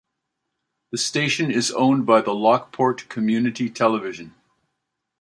The 0.91 0.97
station 0.97 1.51
is 1.51 1.69
owned 1.69 2.07
by 2.07 2.21
Lockport 2.23 3.07
Community 3.07 3.69
Television. 3.69 4.33